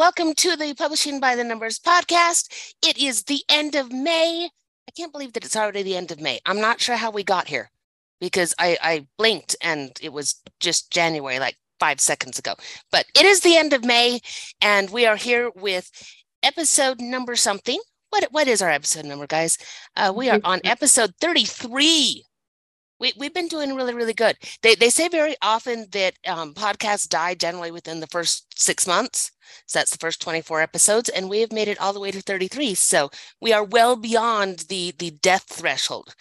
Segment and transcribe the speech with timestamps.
[0.00, 2.72] welcome to the Publishing by the Numbers podcast.
[2.82, 4.48] It is the end of May.
[4.88, 6.40] I can't believe that it's already the end of May.
[6.46, 7.70] I'm not sure how we got here
[8.18, 12.54] because I, I blinked and it was just January, like five seconds ago.
[12.90, 14.20] But it is the end of May,
[14.62, 15.90] and we are here with
[16.42, 17.78] episode number something.
[18.08, 19.58] What, what is our episode number, guys?
[19.96, 22.24] Uh, we are on episode 33
[23.00, 24.36] we, we've been doing really really good.
[24.62, 29.32] They, they say very often that um, podcasts die generally within the first six months.
[29.66, 32.20] So that's the first 24 episodes and we have made it all the way to
[32.20, 36.14] 33 so we are well beyond the the death threshold.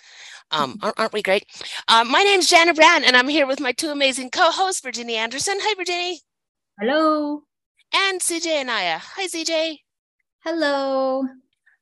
[0.51, 0.85] Um, mm-hmm.
[0.85, 1.45] aren't, aren't we great?
[1.87, 5.17] Uh, my name is Jana Brown and i'm here with my two amazing co-hosts virginia
[5.17, 5.57] anderson.
[5.59, 6.15] Hi virginia.
[6.79, 7.43] Hello.
[7.93, 8.99] And cj anaya.
[8.99, 9.79] Hi cj
[10.43, 11.27] hello.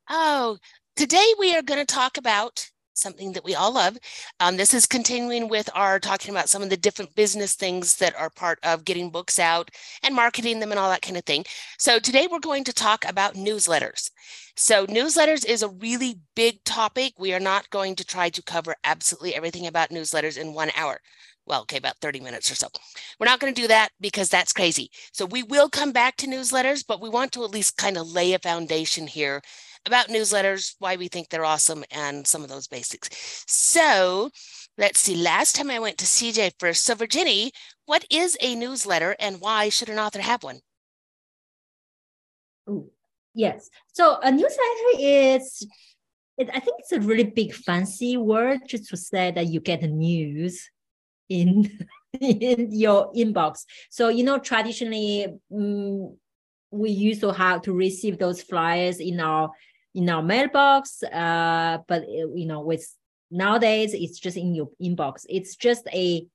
[0.10, 0.58] Oh
[0.98, 3.98] today we are going to talk about something that we all love.
[4.40, 8.16] Um, this is continuing with our talking about some of the different business things that
[8.16, 9.72] are part of getting books out
[10.04, 11.46] and marketing them and all that kind of thing.
[11.78, 14.10] So today we're going to talk about newsletters.
[14.56, 17.14] So newsletters is a really big topic.
[17.20, 21.00] We are not going to try to cover absolutely everything about newsletters in one hour.
[21.48, 22.68] Well, okay, about 30 minutes or so.
[23.20, 24.92] We're not going to do that because that's crazy.
[25.14, 28.12] So we will come back to newsletters, but we want to at least kind of
[28.12, 29.42] lay a foundation here
[29.88, 33.10] about newsletters, why we think they're awesome, and some of those basics.
[33.48, 34.30] So
[34.78, 35.16] let's see.
[35.16, 36.84] Last time I went to CJ first.
[36.84, 37.52] So, Virginie,
[37.86, 40.60] what is a newsletter and why should an author have one?
[42.70, 42.90] Ooh,
[43.34, 43.70] yes.
[43.94, 45.66] So, a newsletter is,
[46.38, 49.82] it, I think it's a really big fancy word just to say that you get
[49.84, 50.70] news
[51.30, 51.86] in
[52.22, 53.64] in your inbox.
[53.90, 56.18] So, you know, traditionally, um,
[56.72, 59.52] we used to have to receive those flyers in our
[59.98, 61.02] in our mailbox.
[61.04, 62.88] Uh, but uh, you know, with
[63.32, 65.26] nowadays it's just in your inbox.
[65.28, 66.26] It's just a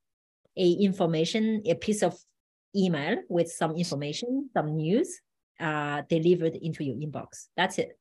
[0.56, 2.18] a information, a piece of
[2.76, 5.20] email with some information, some news,
[5.60, 7.46] uh, delivered into your inbox.
[7.56, 7.96] That's it.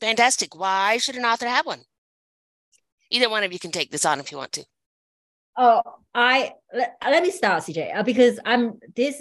[0.00, 0.54] Fantastic.
[0.54, 1.80] Why should an author have one?
[3.10, 4.64] Either one of you can take this on if you want to.
[5.56, 5.82] Oh,
[6.14, 9.20] I let, let me start, CJ, uh, because I'm this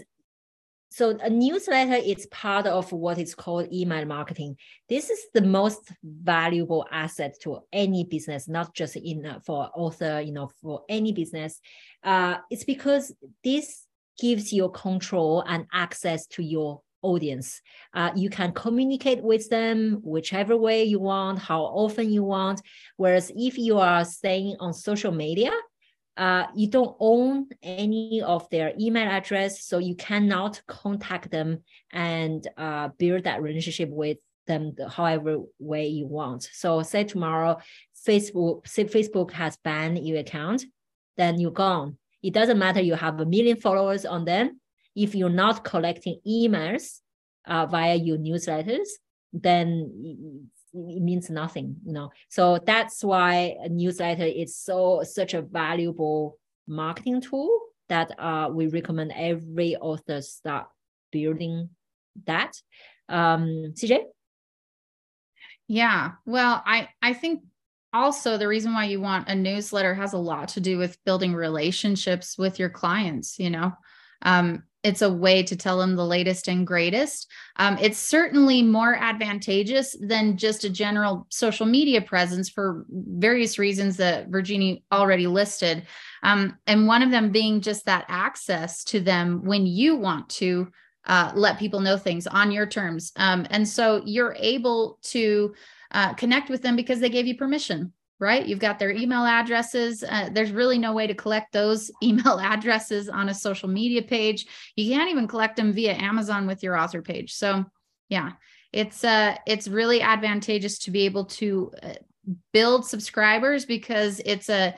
[0.89, 4.57] so a newsletter is part of what is called email marketing.
[4.87, 10.21] This is the most valuable asset to any business, not just in uh, for author,
[10.21, 11.59] you know, for any business.
[12.03, 13.85] Uh, it's because this
[14.19, 17.61] gives you control and access to your audience.
[17.93, 22.61] Uh, you can communicate with them whichever way you want, how often you want.
[22.95, 25.51] Whereas if you are staying on social media,
[26.17, 32.47] uh, you don't own any of their email address, so you cannot contact them and
[32.57, 34.17] uh, build that relationship with
[34.47, 36.49] them the, however way you want.
[36.51, 37.59] So say tomorrow,
[38.07, 40.65] Facebook, say Facebook has banned your account,
[41.17, 41.97] then you're gone.
[42.23, 44.59] It doesn't matter you have a million followers on them.
[44.95, 47.01] If you're not collecting emails
[47.45, 48.87] uh, via your newsletters,
[49.33, 50.49] then
[50.89, 52.11] it means nothing you know.
[52.29, 58.67] So that's why a newsletter is so such a valuable marketing tool that uh, we
[58.67, 60.67] recommend every author start
[61.11, 61.69] building
[62.25, 62.61] that.
[63.09, 64.03] Um cj
[65.69, 67.43] yeah well i i think
[67.93, 71.33] also the reason why you want a newsletter has a lot to do with building
[71.33, 73.71] relationships with your clients you know.
[74.21, 77.29] Um, it's a way to tell them the latest and greatest.
[77.57, 83.97] Um, it's certainly more advantageous than just a general social media presence for various reasons
[83.97, 85.85] that Virginie already listed.
[86.23, 90.71] Um, and one of them being just that access to them when you want to
[91.05, 93.11] uh, let people know things on your terms.
[93.15, 95.53] Um, and so you're able to
[95.91, 98.45] uh, connect with them because they gave you permission right?
[98.45, 100.03] You've got their email addresses.
[100.03, 104.45] Uh, there's really no way to collect those email addresses on a social media page.
[104.75, 107.33] You can't even collect them via Amazon with your author page.
[107.33, 107.65] So,
[108.09, 108.33] yeah,
[108.73, 111.93] it's uh, it's really advantageous to be able to uh,
[112.53, 114.75] build subscribers because it's a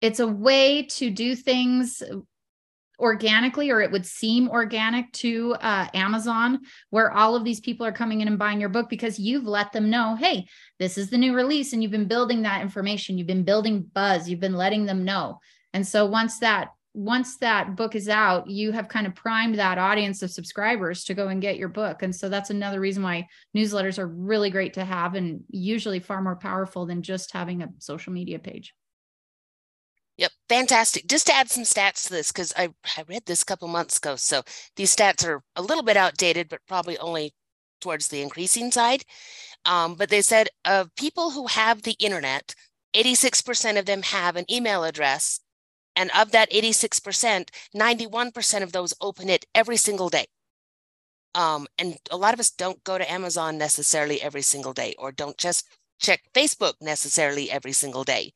[0.00, 2.02] it's a way to do things
[3.00, 6.60] organically or it would seem organic to uh, Amazon,
[6.90, 9.72] where all of these people are coming in and buying your book because you've let
[9.72, 10.46] them know, hey,
[10.78, 11.72] this is the new release.
[11.72, 13.18] And you've been building that information.
[13.18, 14.28] You've been building buzz.
[14.28, 15.40] You've been letting them know.
[15.72, 19.78] And so once that once that book is out, you have kind of primed that
[19.78, 22.02] audience of subscribers to go and get your book.
[22.02, 26.20] And so that's another reason why newsletters are really great to have and usually far
[26.20, 28.74] more powerful than just having a social media page.
[30.50, 31.08] Fantastic.
[31.08, 33.98] Just to add some stats to this, because I, I read this a couple months
[33.98, 34.16] ago.
[34.16, 34.42] So
[34.76, 37.34] these stats are a little bit outdated, but probably only
[37.80, 39.04] towards the increasing side.
[39.66, 42.54] Um, but they said of people who have the internet,
[42.94, 45.40] 86% of them have an email address
[45.96, 50.26] And of that 86%, 91% of those open it every single day.
[51.34, 55.12] Um, and a lot of us don't go to Amazon necessarily every single day or
[55.12, 55.66] don't just
[56.00, 58.32] check Facebook necessarily every single day.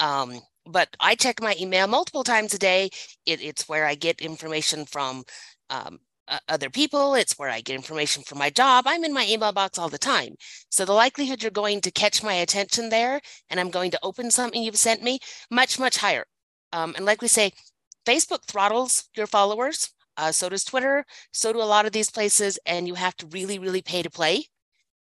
[0.00, 2.90] Um, but I check my email multiple times a day.
[3.24, 5.24] It, it's where I get information from
[5.70, 5.98] um,
[6.28, 7.14] uh, other people.
[7.14, 8.84] It's where I get information from my job.
[8.86, 10.34] I'm in my email box all the time.
[10.70, 13.20] So the likelihood you're going to catch my attention there
[13.50, 15.20] and I'm going to open something you've sent me,
[15.50, 16.24] much, much higher.
[16.72, 17.52] Um, and like we say,
[18.06, 19.90] Facebook throttles your followers.
[20.16, 21.04] Uh, so does Twitter.
[21.32, 22.58] So do a lot of these places.
[22.66, 24.46] And you have to really, really pay to play.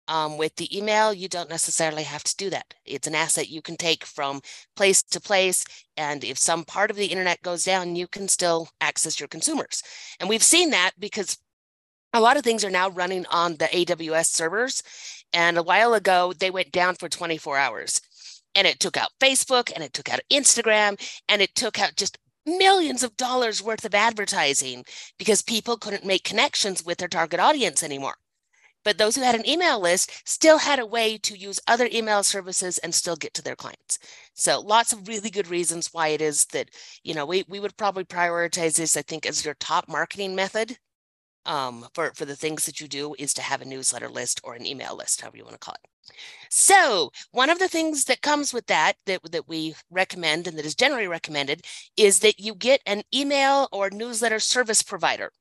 [0.08, 2.74] Um, with the email, you don't necessarily have to do that.
[2.86, 4.42] It's an asset you can take from
[4.76, 5.66] place to place.
[5.98, 9.82] And if some part of the internet goes down, you can still access your consumers.
[10.20, 11.38] And we've seen that because
[12.14, 14.84] a lot of things are now running on the AWS servers.
[15.34, 18.00] And a while ago, they went down for 24 hours.
[18.54, 20.98] And it took out Facebook and it took out Instagram
[21.28, 24.86] and it took out just millions of dollars worth of advertising
[25.18, 28.16] because people couldn't make connections with their target audience anymore.
[28.86, 32.24] But those who had an email list still had a way to use other email
[32.24, 34.00] services and still get to their clients.
[34.36, 36.70] So lots of really good reasons why it is that,
[37.04, 40.78] you know, we, we would probably prioritize this, I think, as your top marketing method
[41.46, 44.54] um, for, for the things that you do is to have a newsletter list or
[44.54, 45.90] an email list, however you want to call it.
[46.50, 50.66] So one of the things that comes with that, that that we recommend and that
[50.66, 51.66] is generally recommended
[51.98, 55.32] is that you get an email or newsletter service provider.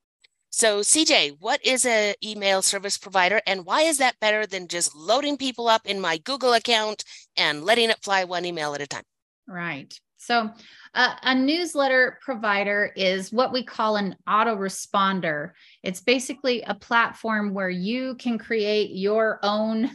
[0.56, 4.94] So, CJ, what is an email service provider and why is that better than just
[4.94, 7.02] loading people up in my Google account
[7.36, 9.02] and letting it fly one email at a time?
[9.48, 9.92] Right.
[10.16, 10.48] So,
[10.94, 15.50] uh, a newsletter provider is what we call an autoresponder.
[15.82, 19.90] It's basically a platform where you can create your own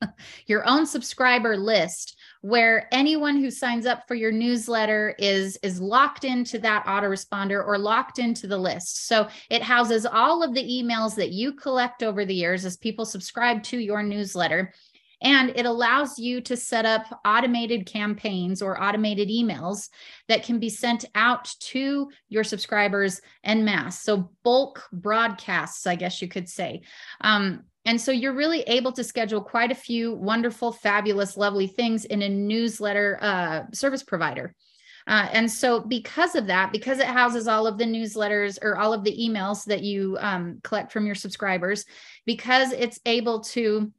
[0.46, 6.24] your own subscriber list where anyone who signs up for your newsletter is is locked
[6.24, 11.14] into that autoresponder or locked into the list so it houses all of the emails
[11.14, 14.74] that you collect over the years as people subscribe to your newsletter
[15.22, 19.88] and it allows you to set up automated campaigns or automated emails
[20.28, 24.02] that can be sent out to your subscribers en masse.
[24.02, 26.82] So, bulk broadcasts, I guess you could say.
[27.22, 32.04] Um, and so you're really able to schedule quite a few wonderful, fabulous, lovely things
[32.04, 34.54] in a newsletter uh, service provider.
[35.06, 38.94] Uh, and so, because of that, because it houses all of the newsletters or all
[38.94, 41.84] of the emails that you um, collect from your subscribers,
[42.24, 43.92] because it's able to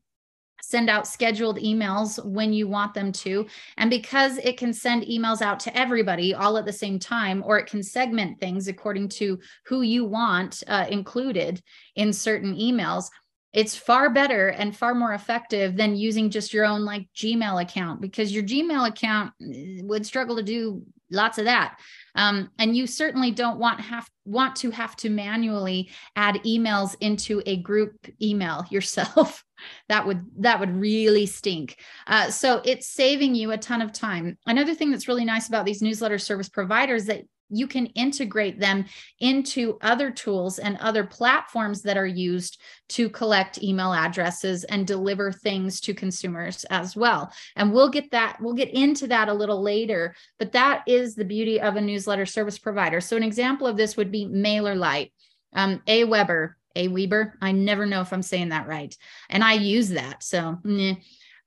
[0.64, 3.46] send out scheduled emails when you want them to.
[3.78, 7.60] And because it can send emails out to everybody all at the same time, or
[7.60, 11.62] it can segment things according to who you want uh, included
[11.96, 13.12] in certain emails,
[13.56, 18.02] it's far better and far more effective than using just your own like Gmail account
[18.02, 21.80] because your Gmail account eh, would struggle to do lots of that.
[22.16, 27.42] Um, and you certainly don't want have want to have to manually add emails into
[27.46, 29.44] a group email yourself.
[29.88, 31.78] that would that would really stink.
[32.08, 34.38] Uh, so it's saving you a ton of time.
[34.46, 38.86] Another thing that's really nice about these newsletter service providers that you can integrate them
[39.20, 42.60] into other tools and other platforms that are used
[42.90, 47.32] to collect email addresses and deliver things to consumers as well.
[47.56, 51.26] And we'll get that, we'll get into that a little later, but that is the
[51.26, 53.02] beauty of a newsletter service provider.
[53.02, 55.12] So, an example of this would be MailerLite.
[55.54, 58.96] Um, Aweber, A Weber, I never know if I'm saying that right.
[59.30, 60.22] And I use that.
[60.24, 60.60] So,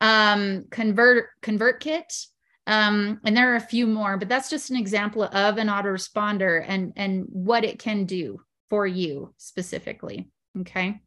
[0.00, 2.26] um, Convert ConvertKit,
[2.68, 6.62] um, and there are a few more, but that's just an example of an autoresponder
[6.68, 10.28] and and what it can do for you specifically.
[10.60, 11.00] Okay.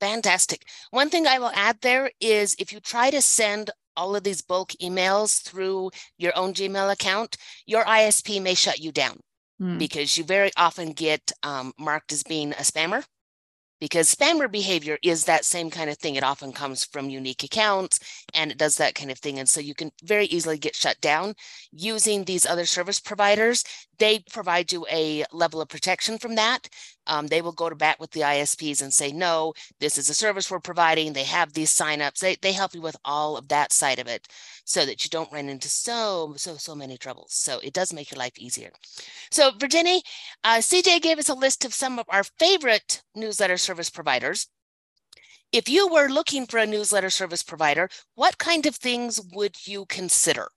[0.00, 0.66] Fantastic.
[0.90, 4.42] One thing I will add there is if you try to send all of these
[4.42, 9.20] bulk emails through your own Gmail account, your ISP may shut you down
[9.60, 9.78] mm.
[9.78, 13.04] because you very often get um, marked as being a spammer
[13.82, 16.14] because spammer behavior is that same kind of thing.
[16.14, 17.98] It often comes from unique accounts
[18.32, 19.40] and it does that kind of thing.
[19.40, 21.34] And so you can very easily get shut down
[21.72, 23.64] using these other service providers.
[23.98, 26.68] They provide you a level of protection from that.
[27.06, 30.14] Um, they will go to bat with the ISPs and say, no, this is a
[30.14, 31.12] service we're providing.
[31.12, 32.20] They have these signups.
[32.20, 34.28] They, they help you with all of that side of it
[34.64, 37.32] so that you don't run into so, so, so many troubles.
[37.32, 38.70] So it does make your life easier.
[39.30, 40.00] So Virginia,
[40.44, 44.48] uh, CJ gave us a list of some of our favorite newsletter service providers.
[45.52, 49.84] If you were looking for a newsletter service provider, what kind of things would you
[49.86, 50.48] consider?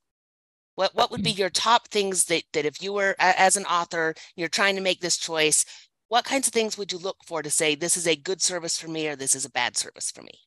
[0.75, 4.13] What, what would be your top things that, that if you were as an author,
[4.35, 5.65] you're trying to make this choice,
[6.07, 8.79] what kinds of things would you look for to say this is a good service
[8.79, 10.39] for me or this is a bad service for me?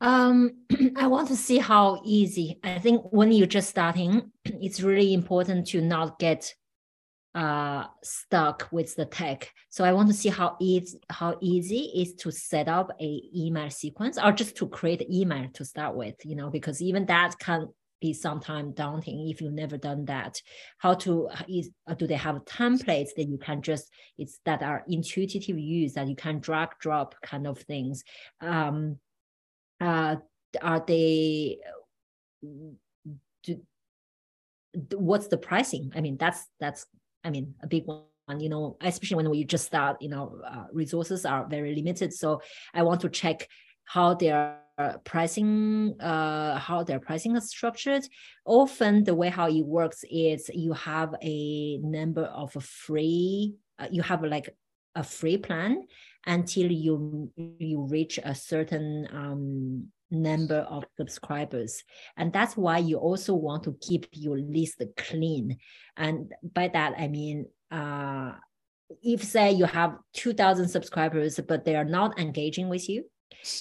[0.00, 0.64] Um,
[0.96, 2.58] I want to see how easy.
[2.62, 6.54] I think when you're just starting, it's really important to not get
[7.34, 9.52] uh, stuck with the tech.
[9.68, 13.68] So I want to see how easy how easy is to set up a email
[13.68, 17.68] sequence or just to create email to start with, you know, because even that can
[18.00, 20.40] be sometimes daunting if you've never done that.
[20.78, 24.84] How to is uh, do they have templates that you can just it's that are
[24.88, 28.04] intuitive use that you can drag drop kind of things.
[28.40, 28.98] Um,
[29.80, 30.16] uh,
[30.62, 31.58] are they
[33.42, 33.60] do,
[34.94, 35.92] what's the pricing?
[35.94, 36.86] I mean, that's that's
[37.24, 38.02] I mean, a big one
[38.38, 42.40] you know especially when we just start you know uh, resources are very limited so
[42.74, 43.46] i want to check
[43.86, 44.58] how their
[45.04, 48.06] pricing uh how their pricing is structured
[48.44, 54.02] often the way how it works is you have a number of free uh, you
[54.02, 54.54] have like
[54.94, 55.82] a free plan
[56.26, 61.82] until you you reach a certain um number of subscribers.
[62.16, 65.58] And that's why you also want to keep your list clean.
[65.96, 68.32] And by that, I mean, uh,
[69.02, 73.04] if say you have 2000 subscribers, but they are not engaging with you,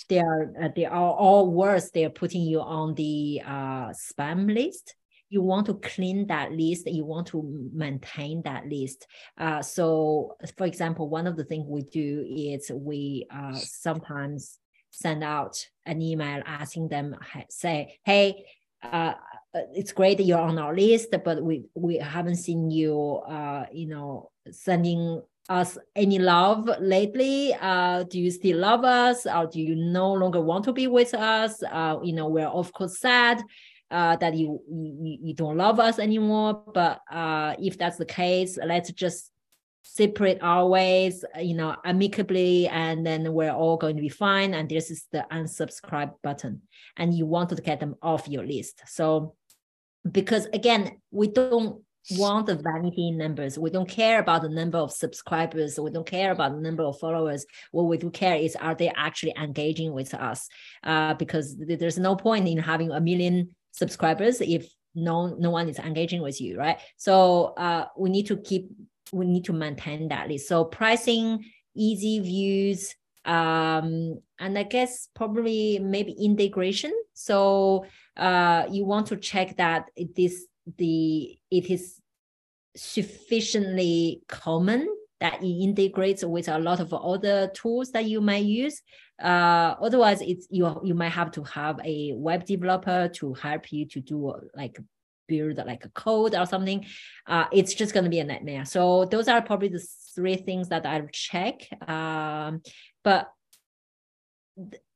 [0.10, 4.54] they are, uh, they are all worse, they are putting you on the uh, spam
[4.54, 4.96] list.
[5.30, 9.08] You want to clean that list you want to maintain that list.
[9.38, 14.60] Uh, so for example one of the things we do is we uh, sometimes
[14.92, 17.16] send out an email asking them,
[17.50, 18.46] say, hey,
[18.82, 19.14] uh,
[19.54, 23.66] uh, it's great that you're on our list, but we we haven't seen you, uh,
[23.72, 27.54] you know, sending us any love lately.
[27.60, 31.14] Uh, do you still love us, or do you no longer want to be with
[31.14, 31.62] us?
[31.64, 33.42] Uh, you know, we're of course sad
[33.92, 36.64] uh, that you, you you don't love us anymore.
[36.74, 39.32] But uh, if that's the case, let's just
[39.84, 44.56] separate our ways, you know, amicably, and then we're all going to be fine.
[44.56, 46.64] And this is the unsubscribe button,
[46.98, 48.82] and you want to get them off your list.
[48.88, 49.36] So,
[50.12, 53.58] because again, we don't want the vanity numbers.
[53.58, 55.80] We don't care about the number of subscribers.
[55.80, 57.46] We don't care about the number of followers.
[57.72, 60.48] What we do care is are they actually engaging with us?
[60.84, 65.80] Uh, because there's no point in having a million subscribers if no no one is
[65.80, 66.80] engaging with you, right?
[66.98, 68.70] So uh, we need to keep
[69.12, 70.48] we need to maintain that list.
[70.48, 71.46] So pricing,
[71.76, 72.96] easy views,
[73.26, 76.94] um, and I guess probably maybe integration.
[77.14, 77.86] So
[78.16, 80.48] uh, you want to check that it is
[80.78, 82.02] the it is
[82.76, 84.88] sufficiently common
[85.22, 88.82] that it integrates with a lot of other tools that you might use.
[89.22, 93.86] Uh, otherwise, it's you you might have to have a web developer to help you
[93.86, 94.78] to do like
[95.28, 96.86] build like a code or something,
[97.28, 98.66] uh, it's just going to be a nightmare.
[98.66, 101.68] So those are probably the three things that I check.
[101.88, 102.62] Um,
[103.04, 103.32] but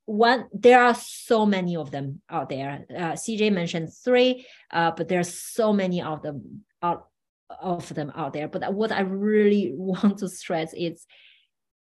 [0.10, 2.84] one, there are so many of them out there.
[2.90, 7.06] Uh, CJ mentioned three, uh, but there's so many of them out
[7.62, 8.48] of them out there.
[8.48, 11.06] But what I really want to stress is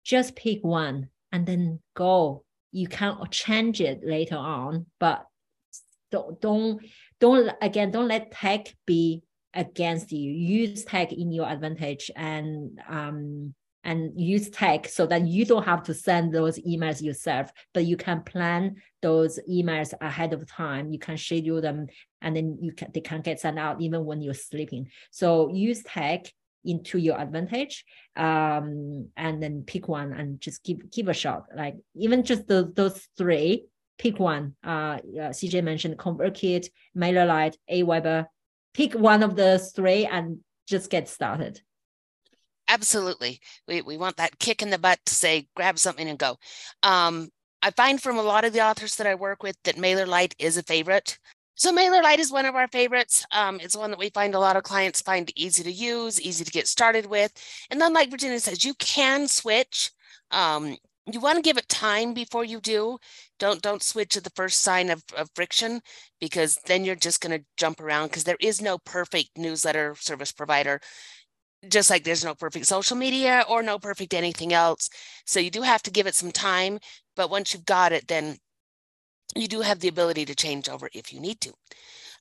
[0.05, 2.43] just pick one and then go.
[2.71, 5.25] You can change it later on, but
[6.11, 6.81] don't don't
[7.19, 9.23] don't again don't let tech be
[9.55, 15.45] against you use tech in your advantage and um and use tech so that you
[15.45, 20.45] don't have to send those emails yourself but you can plan those emails ahead of
[20.47, 21.87] time you can schedule them
[22.21, 25.83] and then you can they can get sent out even when you're sleeping so use
[25.83, 26.25] tech
[26.65, 27.85] into your advantage
[28.17, 32.69] um and then pick one and just give give a shot like even just the,
[32.75, 33.65] those three
[33.99, 34.55] pick one.
[34.65, 38.25] Uh, uh, CJ mentioned ConvertKit, MailerLite, Aweber.
[38.73, 41.61] Pick one of the three and just get started.
[42.69, 43.41] Absolutely.
[43.67, 46.37] We, we want that kick in the butt to say, grab something and go.
[46.83, 47.29] Um,
[47.63, 50.55] I find from a lot of the authors that I work with that MailerLite is
[50.55, 51.17] a favorite.
[51.55, 53.25] So MailerLite is one of our favorites.
[53.33, 56.45] Um, it's one that we find a lot of clients find easy to use, easy
[56.45, 57.33] to get started with.
[57.71, 59.91] And then, like Virginia says, you can switch.
[60.31, 60.77] Um,
[61.11, 62.99] you want to give it time before you do
[63.39, 65.81] don't don't switch at the first sign of, of friction
[66.19, 70.31] because then you're just going to jump around because there is no perfect newsletter service
[70.31, 70.79] provider
[71.67, 74.89] just like there's no perfect social media or no perfect anything else
[75.25, 76.79] so you do have to give it some time
[77.15, 78.37] but once you've got it then
[79.35, 81.53] you do have the ability to change over if you need to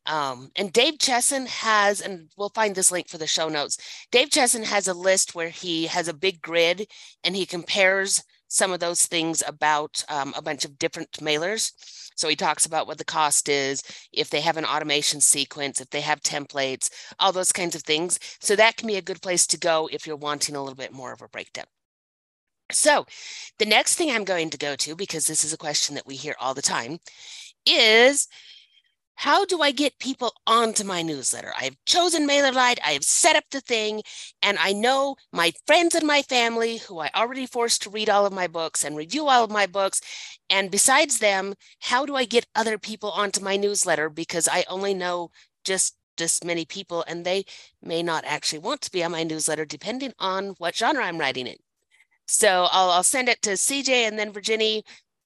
[0.06, 3.76] um, and Dave Chesson has, and we'll find this link for the show notes.
[4.10, 6.86] Dave Chesson has a list where he has a big grid
[7.24, 11.72] and he compares some of those things about um, a bunch of different mailers.
[12.16, 15.90] So he talks about what the cost is, if they have an automation sequence, if
[15.90, 16.90] they have templates,
[17.20, 18.18] all those kinds of things.
[18.40, 20.92] So that can be a good place to go if you're wanting a little bit
[20.92, 21.66] more of a breakdown.
[22.72, 23.06] So
[23.58, 26.16] the next thing I'm going to go to, because this is a question that we
[26.16, 26.98] hear all the time,
[27.64, 28.28] is
[29.18, 31.52] how do I get people onto my newsletter?
[31.58, 34.02] I've chosen MailerLite, I have set up the thing,
[34.42, 38.26] and I know my friends and my family who I already forced to read all
[38.26, 40.00] of my books and review all of my books.
[40.48, 44.08] And besides them, how do I get other people onto my newsletter?
[44.08, 45.32] Because I only know
[45.64, 47.44] just this many people and they
[47.82, 51.48] may not actually want to be on my newsletter depending on what genre I'm writing
[51.48, 51.56] in.
[52.28, 54.84] So I'll, I'll send it to CJ and then Virginie.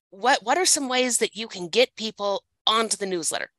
[0.09, 3.51] What, what are some ways that you can get people onto the newsletter?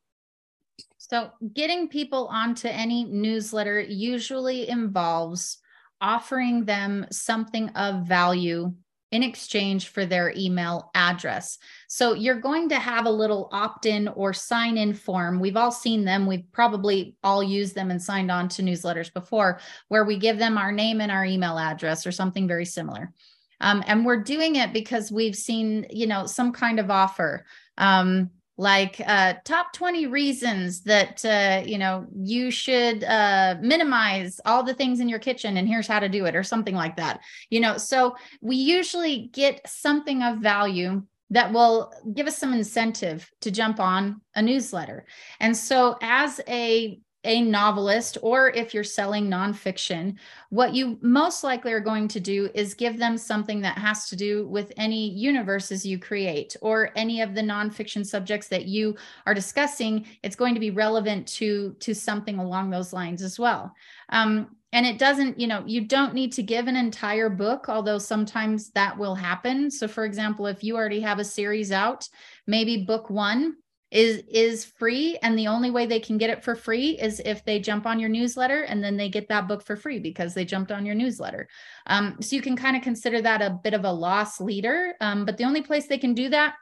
[1.14, 5.60] So, getting people onto any newsletter usually involves
[6.02, 8.74] offering them something of value
[9.12, 11.60] in exchange for their email address.
[11.88, 15.40] So, you're going to have a little opt in or sign in form.
[15.40, 16.26] We've all seen them.
[16.26, 20.58] We've probably all used them and signed on to newsletters before, where we give them
[20.58, 23.14] our name and our email address or something very similar.
[23.62, 27.46] Um, and we're doing it because we've seen, you know, some kind of offer.
[27.78, 34.64] Um, like uh, top 20 reasons that uh, you know you should uh, minimize all
[34.64, 37.22] the things in your kitchen and here's how to do it or something like that
[37.50, 37.78] you know?
[37.78, 43.80] So we usually get something of value that will give us some incentive to jump
[43.80, 45.06] on a newsletter.
[45.40, 50.16] And so as a a novelist or if you're selling nonfiction,
[50.50, 54.16] what you most likely are going to do is give them something that has to
[54.16, 59.34] do with any universes you create or any of the nonfiction subjects that you are
[59.34, 60.06] discussing.
[60.22, 63.74] It's going to be relevant to to something along those lines as well.
[64.10, 68.00] Um, and it doesn't, you know, you don't need to give an entire book, although
[68.00, 69.70] sometimes that will happen.
[69.70, 72.10] So, for example, if you already have a series out,
[72.48, 73.58] maybe book one
[73.94, 77.46] is is free and the only way they can get it for free is if
[77.46, 80.44] they jump on your newsletter and then they get that book for free because they
[80.44, 81.48] jumped on your newsletter.
[81.86, 85.26] Um, so you can kind of consider that a bit of a loss leader um,
[85.26, 86.56] but the only place they can do that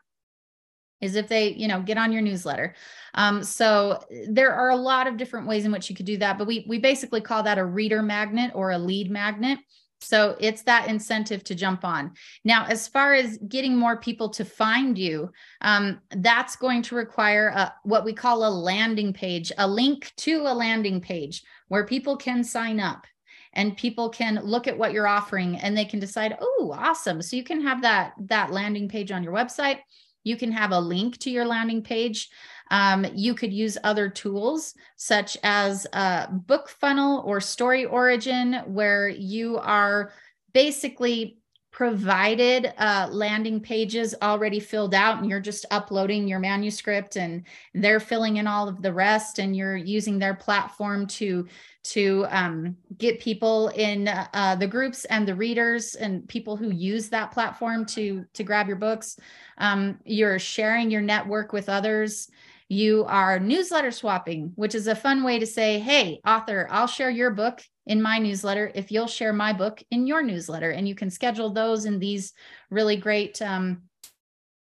[1.00, 2.76] is if they you know get on your newsletter.
[3.13, 6.38] Um, so there are a lot of different ways in which you could do that
[6.38, 9.58] but we we basically call that a reader magnet or a lead magnet
[10.02, 12.12] so it's that incentive to jump on.
[12.44, 17.50] Now, as far as getting more people to find you, um, that's going to require
[17.50, 22.18] a, what we call a landing page, a link to a landing page where people
[22.18, 23.06] can sign up
[23.54, 27.22] and people can look at what you're offering and they can decide, oh, awesome.
[27.22, 29.80] So you can have that that landing page on your website.
[30.24, 32.30] You can have a link to your landing page.
[32.70, 40.14] Um, you could use other tools such as uh, BookFunnel or StoryOrigin, where you are
[40.54, 41.40] basically
[41.72, 48.02] provided uh, landing pages already filled out and you're just uploading your manuscript and they're
[48.02, 51.48] filling in all of the rest and you're using their platform to
[51.84, 57.10] to um, get people in uh, the groups and the readers and people who use
[57.10, 59.18] that platform to to grab your books.
[59.58, 62.30] Um, you're sharing your network with others.
[62.68, 67.10] You are newsletter swapping, which is a fun way to say, hey, author, I'll share
[67.10, 70.72] your book in my newsletter if you'll share my book in your newsletter.
[70.72, 72.34] And you can schedule those in these
[72.70, 73.84] really great um,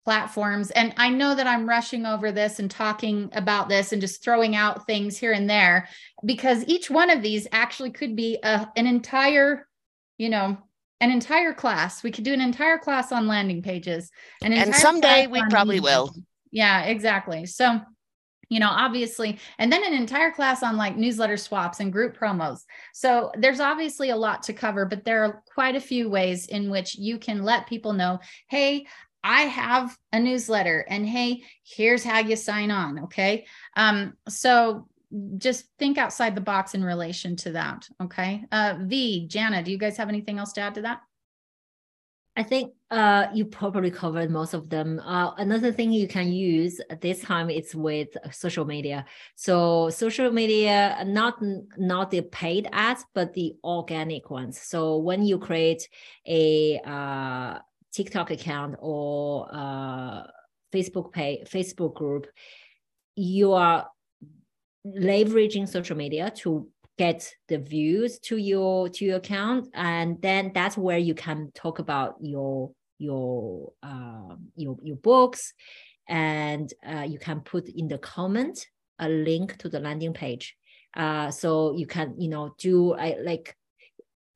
[0.04, 0.70] platforms.
[0.70, 4.54] And I know that I'm rushing over this and talking about this and just throwing
[4.54, 5.88] out things here and there
[6.24, 9.66] because each one of these actually could be a, an entire,
[10.18, 10.58] you know,
[11.00, 12.02] an entire class.
[12.02, 14.10] We could do an entire class on landing pages.
[14.42, 16.14] and someday we probably will.
[16.52, 17.46] Yeah, exactly.
[17.46, 17.80] So
[18.48, 22.60] you know obviously and then an entire class on like newsletter swaps and group promos.
[22.94, 26.70] So there's obviously a lot to cover but there are quite a few ways in
[26.70, 28.86] which you can let people know hey
[29.24, 33.46] i have a newsletter and hey here's how you sign on okay?
[33.76, 34.88] Um so
[35.38, 38.44] just think outside the box in relation to that okay?
[38.52, 41.00] Uh v jana do you guys have anything else to add to that
[42.38, 45.00] I think uh, you probably covered most of them.
[45.00, 49.06] Uh, another thing you can use this time is with social media.
[49.36, 51.36] So social media, not
[51.78, 54.60] not the paid ads, but the organic ones.
[54.60, 55.88] So when you create
[56.26, 57.58] a uh,
[57.92, 60.24] TikTok account or uh,
[60.74, 62.26] Facebook page, Facebook group,
[63.14, 63.88] you are
[64.86, 70.78] leveraging social media to get the views to your to your account and then that's
[70.78, 75.52] where you can talk about your your uh, your your books
[76.08, 78.66] and uh, you can put in the comment
[78.98, 80.56] a link to the landing page.
[80.96, 83.54] Uh, so you can you know do I, like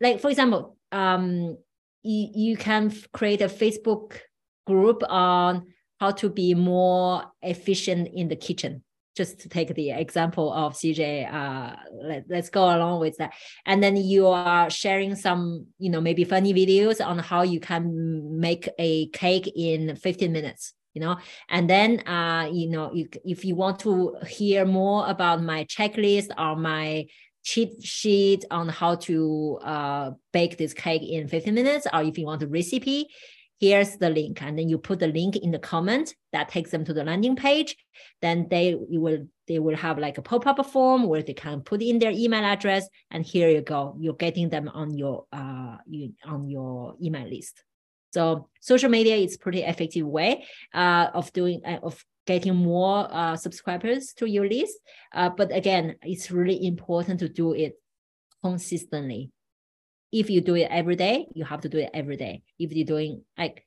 [0.01, 1.57] like for example um
[2.03, 4.19] you, you can create a facebook
[4.67, 5.69] group on
[6.01, 8.83] how to be more efficient in the kitchen
[9.21, 11.77] just to take the example of CJ, uh,
[12.11, 13.33] let, let's go along with that.
[13.67, 18.41] And then you are sharing some, you know, maybe funny videos on how you can
[18.49, 21.17] make a cake in 15 minutes you know
[21.49, 26.29] and then uh you know you, if you want to hear more about my checklist
[26.37, 27.07] or my
[27.45, 32.27] cheat sheet on how to uh, bake this cake in 15 minutes or if you
[32.27, 33.07] want a recipe
[33.61, 36.85] here's the link and then you put the link in the comment that takes them
[36.85, 37.77] to the landing page
[38.23, 41.83] then they you will they will have like a pop-up form where they can put
[41.83, 46.13] in their email address and here you go you're getting them on your uh you,
[46.25, 47.63] on your email list
[48.13, 50.45] so social media is pretty effective way
[50.75, 54.79] uh, of doing uh, of getting more uh, subscribers to your list.
[55.13, 57.75] Uh, but again, it's really important to do it
[58.43, 59.31] consistently.
[60.13, 62.43] If you do it every day, you have to do it every day.
[62.59, 63.65] If you're doing like,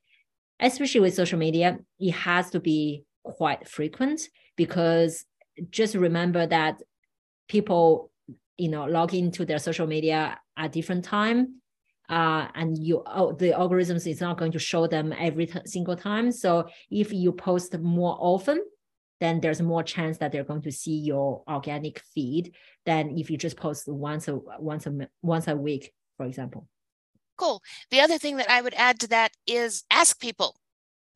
[0.60, 4.22] especially with social media, it has to be quite frequent
[4.58, 5.26] because
[5.70, 6.82] just remember that
[7.48, 8.12] people,
[8.58, 11.62] you know, log into their social media at different time
[12.10, 16.32] uh, and you oh, the algorithms is not going to show them every single time.
[16.32, 18.62] So if you post more often,
[19.20, 22.54] then there's more chance that they're going to see your organic feed
[22.86, 26.68] than if you just post once a once a once a week, for example.
[27.38, 27.62] Cool.
[27.90, 30.56] The other thing that I would add to that is ask people.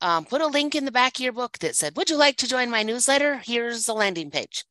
[0.02, 2.38] Um, put a link in the back of your book that said, "Would you like
[2.38, 4.64] to join my newsletter?" Here's the landing page.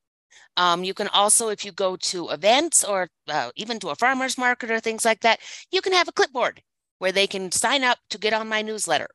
[0.56, 4.38] Um, you can also, if you go to events or uh, even to a farmer's
[4.38, 6.62] market or things like that, you can have a clipboard
[6.98, 9.08] where they can sign up to get on my newsletter.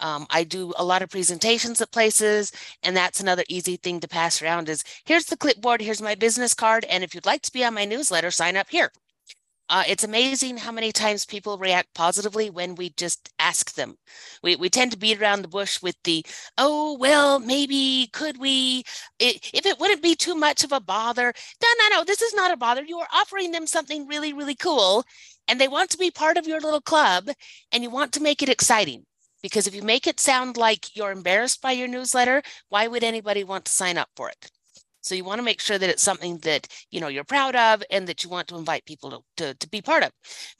[0.00, 4.08] Um, I do a lot of presentations at places, and that's another easy thing to
[4.08, 7.52] pass around is here's the clipboard, here's my business card, and if you'd like to
[7.52, 8.92] be on my newsletter, sign up here.
[9.70, 13.96] Uh, it's amazing how many times people react positively when we just ask them.
[14.42, 16.24] We, we tend to beat around the bush with the,
[16.58, 18.84] oh, well, maybe, could we?
[19.18, 21.32] It, if it wouldn't be too much of a bother.
[21.62, 22.84] No, no, no, this is not a bother.
[22.84, 25.04] You are offering them something really, really cool,
[25.48, 27.30] and they want to be part of your little club,
[27.72, 29.06] and you want to make it exciting.
[29.42, 33.44] Because if you make it sound like you're embarrassed by your newsletter, why would anybody
[33.44, 34.50] want to sign up for it?
[35.04, 37.82] So you want to make sure that it's something that you know you're proud of
[37.90, 40.10] and that you want to invite people to, to, to be part of.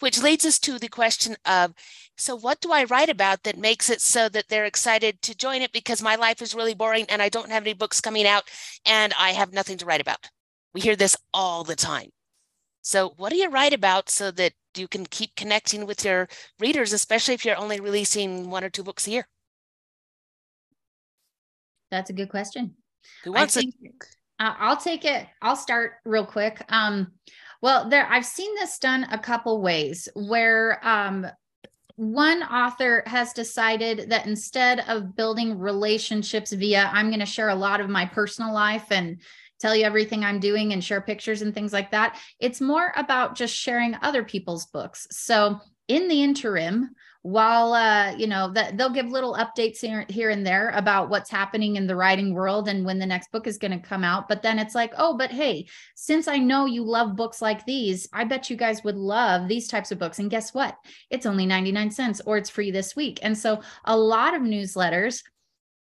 [0.01, 1.73] Which leads us to the question of
[2.19, 5.63] so what do I write about that makes it so that they're excited to join
[5.63, 8.45] it because my life is really boring and I don't have any books coming out
[8.85, 10.29] and I have nothing to write about.
[10.75, 12.11] We hear this all the time.
[12.83, 16.29] So what do you write about so that you can keep connecting with your
[16.61, 19.29] readers, especially if you're only releasing one or two books a year?
[21.91, 22.75] That's a good question.
[23.23, 23.93] Who wants I think, it?
[24.45, 25.27] Uh, I'll take it.
[25.41, 26.63] I'll start real quick.
[26.69, 27.13] Um,
[27.63, 31.27] well, there I've seen this done a couple ways where um,
[31.97, 37.55] one author has decided that instead of building relationships via I'm going to share a
[37.55, 39.23] lot of my personal life and
[39.61, 43.37] tell you everything I'm doing and share pictures and things like that, it's more about
[43.37, 45.07] just sharing other people's books.
[45.11, 46.91] So in the interim,
[47.25, 51.31] while uh, you know that they'll give little updates here, here and there about what's
[51.31, 54.29] happening in the writing world and when the next book is going to come out
[54.29, 58.07] but then it's like oh but hey since i know you love books like these
[58.13, 60.77] i bet you guys would love these types of books and guess what?
[61.11, 63.21] It's only 99 cents or it's free this week.
[63.23, 65.23] And so a lot of newsletters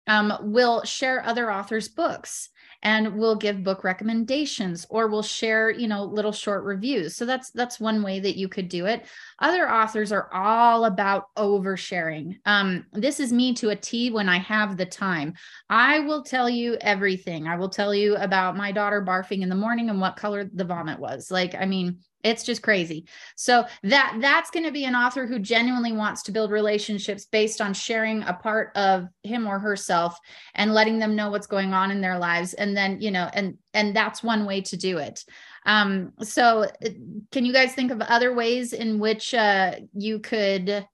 [0.08, 2.50] um, will share other authors books
[2.84, 7.16] and we'll give book recommendations or we'll share you know little short reviews.
[7.16, 9.06] So that's that's one way that you could do it.
[9.40, 12.38] Other authors are all about oversharing.
[12.46, 15.34] Um, this is me to a t when i have the time.
[15.70, 17.48] I will tell you everything.
[17.48, 20.66] I will tell you about my daughter barfing in the morning and what color the
[20.66, 21.32] vomit was.
[21.32, 23.06] Like i mean it's just crazy.
[23.36, 27.62] So that that's going to be an author who genuinely wants to build relationships based
[27.62, 30.18] on sharing a part of him or herself
[30.56, 32.54] and letting them know what's going on in their lives.
[32.54, 35.24] And then you know and and that's one way to do it.
[35.66, 36.90] Um so uh,
[37.32, 40.86] can you guys think of other ways in which uh you could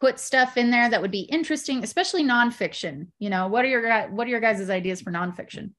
[0.00, 3.08] put stuff in there that would be interesting especially nonfiction?
[3.18, 5.72] You know what are your what are your guys' ideas for nonfiction?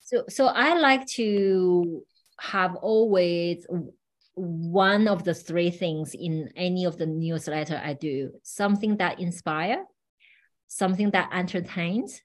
[0.00, 2.04] So so i like to
[2.40, 3.66] have always
[4.34, 9.84] one of the three things in any of the newsletter I do something that inspire,
[10.66, 12.22] something that entertains,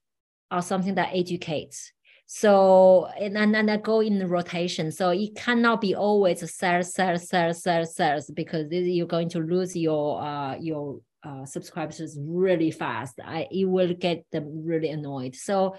[0.51, 1.91] or something that educates.
[2.27, 4.91] So and and then I go in rotation.
[4.91, 9.75] So it cannot be always sales, sales, sales, sales, sales because you're going to lose
[9.75, 13.19] your uh your uh, subscribers really fast.
[13.23, 15.35] I it will get them really annoyed.
[15.35, 15.75] So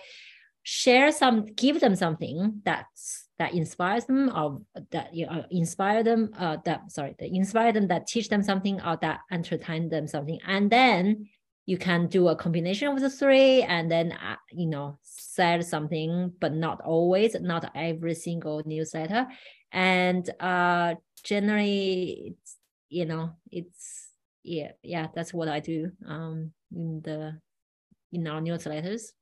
[0.62, 6.30] share some, give them something that's that inspires them or that you know, inspire them
[6.38, 10.38] uh, that sorry that inspire them that teach them something or that entertain them something
[10.46, 11.28] and then
[11.66, 16.32] you can do a combination of the three and then uh, you know sell something
[16.40, 19.26] but not always not every single newsletter
[19.72, 20.94] and uh
[21.24, 22.36] generally
[22.88, 24.10] you know it's
[24.44, 27.36] yeah yeah that's what i do um in the
[28.12, 29.12] in our newsletters.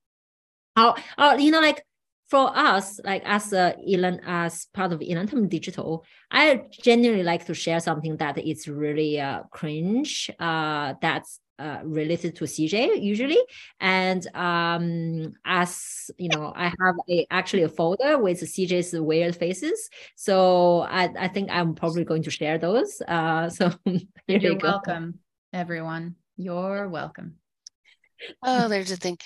[0.77, 1.85] Or, or you know, like
[2.29, 7.55] for us, like as a Elan, as part of Elantum Digital, I genuinely like to
[7.55, 10.31] share something that is really uh, cringe.
[10.39, 13.39] Uh, that's uh, related to CJ usually.
[13.81, 19.89] And um, as you know, I have a actually a folder with CJ's weird faces.
[20.17, 23.01] So I, I think I'm probably going to share those.
[23.07, 23.73] Uh, so
[24.27, 25.21] you're you welcome,
[25.53, 26.17] everyone.
[26.37, 27.37] You're welcome.
[28.43, 29.19] Oh, there's a thing.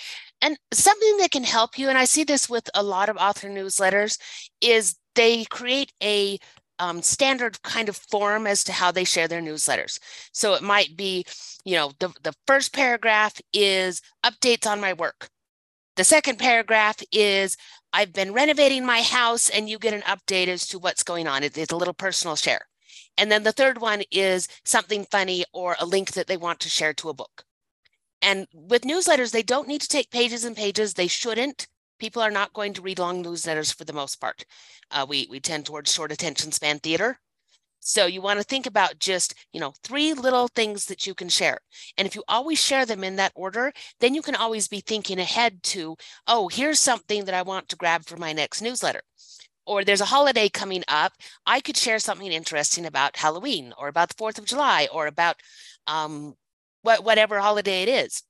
[0.43, 3.49] And something that can help you, and I see this with a lot of author
[3.49, 4.19] newsletters,
[4.61, 6.39] is they create a
[6.79, 9.99] um, standard kind of form as to how they share their newsletters.
[10.33, 11.25] So it might be,
[11.65, 15.29] you know, the, the first paragraph is updates on my work.
[15.97, 17.57] The second paragraph is
[17.93, 21.43] I've been renovating my house and you get an update as to what's going on.
[21.43, 22.63] It, it's a little personal share.
[23.17, 26.69] And then the third one is something funny or a link that they want to
[26.69, 27.45] share to a book.
[28.23, 30.95] And with newsletters, they don't need to take pages and pages.
[30.95, 31.69] They shouldn't.
[31.99, 34.45] People are not going to read long newsletters for the most part.
[34.91, 37.19] Uh, we, we tend towards short attention span theater.
[37.81, 41.29] So you want to think about just, you know, three little things that you can
[41.29, 41.59] share.
[41.97, 45.19] And if you always share them in that order, then you can always be thinking
[45.19, 49.03] ahead to, oh, here's something that I want to grab for my next newsletter.
[49.65, 51.13] Or there's a holiday coming up.
[51.47, 55.37] I could share something interesting about Halloween or about the 4th of July or about
[55.87, 56.35] um,
[56.83, 58.23] what, whatever holiday it is.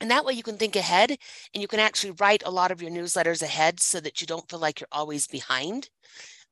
[0.00, 1.16] And that way you can think ahead
[1.54, 4.48] and you can actually write a lot of your newsletters ahead so that you don't
[4.50, 5.88] feel like you're always behind.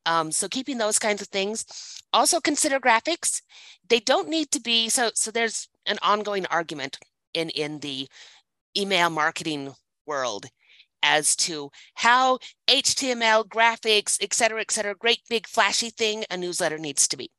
[0.06, 1.64] Um, so keeping those kinds of things.
[2.12, 3.42] Also consider graphics.
[3.88, 6.98] They don't need to be, so, so there's an ongoing argument
[7.34, 8.08] in, in the
[8.76, 9.74] email marketing
[10.06, 10.46] world
[11.02, 12.38] as to how
[12.68, 17.30] HTML, graphics, et cetera, et cetera, great big flashy thing a newsletter needs to be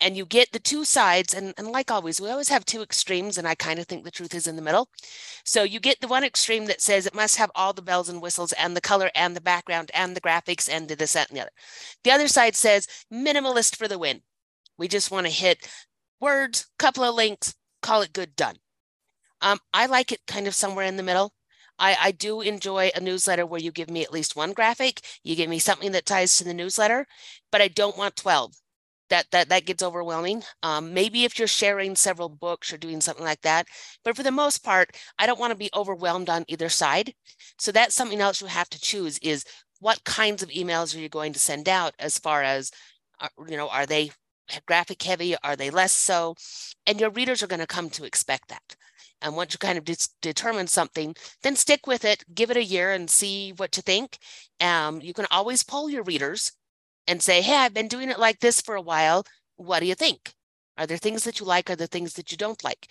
[0.00, 3.38] and you get the two sides and, and like always we always have two extremes
[3.38, 4.88] and i kind of think the truth is in the middle.
[5.44, 8.20] So you get the one extreme that says it must have all the bells and
[8.20, 11.36] whistles and the color and the background and the graphics and the this that and
[11.36, 11.50] the other.
[12.04, 14.22] The other side says minimalist for the win.
[14.78, 15.68] We just want to hit
[16.20, 18.56] words couple of links call it good done.
[19.40, 21.32] Um, i like it kind of somewhere in the middle.
[21.78, 25.36] I, I do enjoy a newsletter where you give me at least one graphic, you
[25.36, 27.06] give me something that ties to the newsletter,
[27.52, 28.54] but I don't want 12
[29.10, 33.24] that that that gets overwhelming um, maybe if you're sharing several books or doing something
[33.24, 33.66] like that
[34.04, 37.12] but for the most part i don't want to be overwhelmed on either side.
[37.58, 39.44] So that's something else you have to choose is
[39.80, 42.70] what kinds of emails are you going to send out as far as
[43.20, 44.10] uh, you know are they
[44.66, 46.34] graphic heavy are they less so?
[46.86, 48.76] And your readers are going to come to expect that.
[49.20, 52.64] And once you kind of de- determine something then stick with it give it a
[52.64, 54.18] year and see what you think.
[54.60, 56.52] Um, you can always poll your readers
[57.06, 59.24] and say, Hey, I've been doing it like this for a while.
[59.56, 60.34] What do you think?
[60.78, 61.70] Are there things that you like?
[61.70, 62.88] Are there things that you don't like?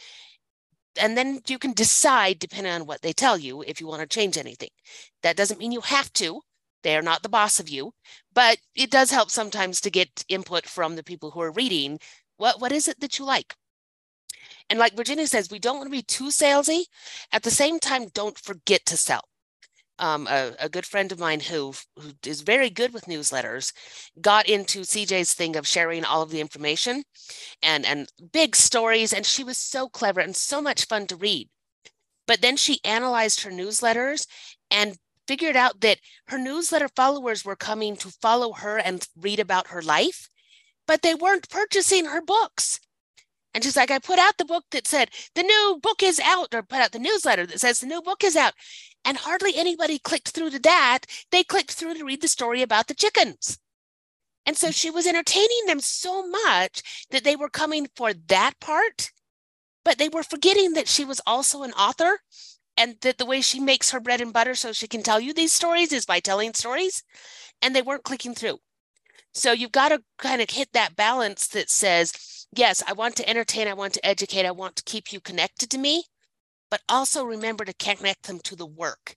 [1.00, 4.08] And then you can decide, depending on what they tell you, if you want to
[4.08, 4.70] change anything.
[5.24, 6.42] That doesn't mean you have to.
[6.84, 7.94] They are not the boss of you,
[8.34, 12.00] but it does help sometimes to get input from the people who are reading.
[12.38, 13.56] What, what is it that you like?
[14.70, 16.86] And like Virginia says, we don't want to be too salesy.
[17.32, 19.28] At the same time, don't forget to sell
[20.00, 23.72] um, a, a, good friend of mine who who is very good with newsletters
[24.20, 27.04] got into CJ's thing of sharing all of the information
[27.64, 31.50] and and big stories and she was so clever and so much fun to read.
[32.28, 34.28] But then she analyzed her newsletters
[34.70, 39.68] and figured out that her newsletter followers were coming to follow her and read about
[39.68, 40.30] her life
[40.88, 42.80] but they weren't purchasing her books
[43.56, 46.54] and she's like, I put out the book that said the new book is out,
[46.54, 48.54] or put out the newsletter that says the new book is out.
[49.06, 51.06] And hardly anybody clicked through to that.
[51.32, 53.58] They clicked through to read the story about the chickens.
[54.46, 59.12] And so she was entertaining them so much that they were coming for that part,
[59.86, 62.20] but they were forgetting that she was also an author
[62.76, 65.34] and that the way she makes her bread and butter so she can tell you
[65.34, 67.04] these stories is by telling stories.
[67.62, 68.58] And they weren't clicking through.
[69.34, 73.30] So you've got to kind of hit that balance that says, yes, I want to
[73.30, 76.06] entertain, I want to educate, I want to keep you connected to me,
[76.72, 79.16] but also remember to connect them to the work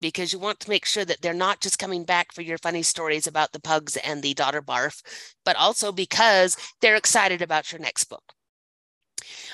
[0.00, 2.82] because you want to make sure that they're not just coming back for your funny
[2.82, 5.02] stories about the pugs and the daughter barf,
[5.44, 8.34] but also because they're excited about your next book.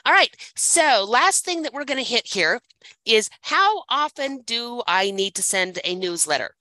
[0.04, 2.60] All right, so last thing that we're going to hit here
[3.04, 6.56] is how often do I need to send a newsletter?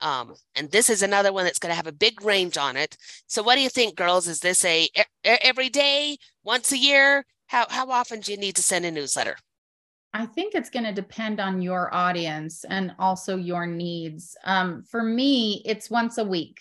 [0.00, 2.96] Um, and this is another one that's going to have a big range on it.
[3.26, 4.28] So what do you think, girls?
[4.28, 4.88] Is this a
[5.24, 7.24] every day, once a year?
[7.46, 9.36] How, how often do you need to send a newsletter?
[10.14, 14.36] I think it's going to depend on your audience and also your needs.
[14.44, 16.60] Um, for me, it's once a week.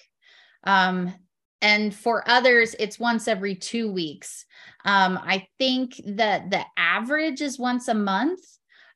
[0.63, 1.13] Um,
[1.61, 4.45] and for others, it's once every two weeks.
[4.85, 8.41] Um, I think that the average is once a month.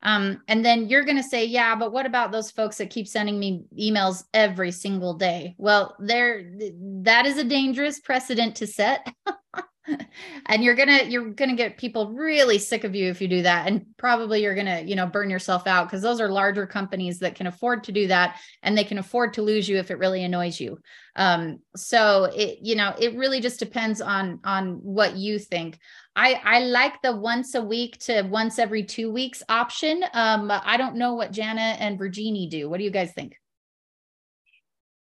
[0.04, 3.08] Um, and then you're going to say, yeah, but what about those folks that keep
[3.08, 5.56] sending me emails every single day?
[5.58, 6.52] Well, there,
[7.04, 9.14] that is a dangerous precedent to set.
[10.46, 13.68] and you're gonna you're gonna get people really sick of you if you do that
[13.68, 17.36] and probably you're gonna you know burn yourself out because those are larger companies that
[17.36, 20.24] can afford to do that and they can afford to lose you if it really
[20.24, 20.78] annoys you
[21.16, 25.80] um so it you know it really just depends on on what you think
[26.16, 30.78] i i like the once a week to once every two weeks option um i
[30.78, 33.36] don't know what jana and virginie do what do you guys think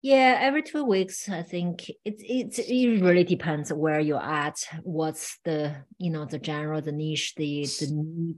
[0.02, 4.58] yeah, every two weeks, I think it, it it really depends where you're at.
[4.82, 8.36] What's the you know the general, the niche, the the need,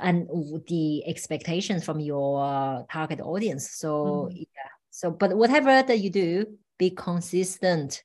[0.00, 0.28] and
[0.66, 3.70] the expectations from your target audience.
[3.70, 4.36] So mm.
[4.36, 8.02] yeah, so but whatever that you do, be consistent.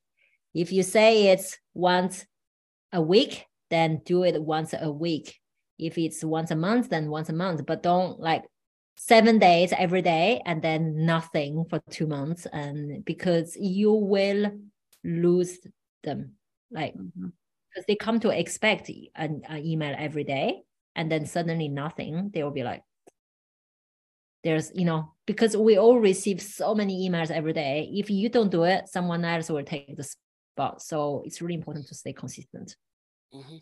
[0.54, 2.28] If you say it's once
[2.94, 5.40] a week, then do it once a week.
[5.80, 7.66] If it's once a month, then once a month.
[7.66, 8.44] But don't like
[8.96, 14.52] seven days every day and then nothing for two months and because you will
[15.04, 15.58] lose
[16.04, 16.34] them
[16.70, 17.30] like mm-hmm.
[17.70, 20.62] because they come to expect an, an email every day
[20.96, 22.84] and then suddenly nothing they will be like
[24.44, 28.52] there's you know because we all receive so many emails every day if you don't
[28.52, 32.76] do it someone else will take the spot so it's really important to stay consistent
[33.34, 33.58] mm-hmm.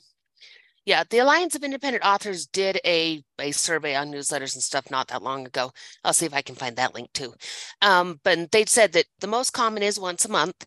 [0.86, 5.08] Yeah, the Alliance of Independent Authors did a, a survey on newsletters and stuff not
[5.10, 5.72] that long ago.
[6.04, 7.34] I'll see if I can find that link too.
[7.82, 10.66] Um, but they said that the most common is once a month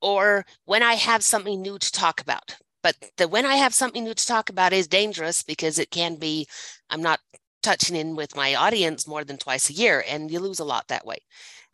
[0.00, 2.56] or when I have something new to talk about.
[2.84, 6.16] But the when I have something new to talk about is dangerous because it can
[6.16, 6.46] be,
[6.90, 7.18] I'm not
[7.62, 10.86] touching in with my audience more than twice a year, and you lose a lot
[10.88, 11.16] that way.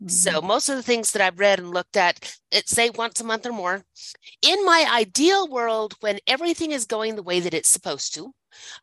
[0.07, 0.47] So mm-hmm.
[0.47, 3.45] most of the things that I've read and looked at, it say once a month
[3.45, 3.83] or more.
[4.41, 8.33] In my ideal world, when everything is going the way that it's supposed to,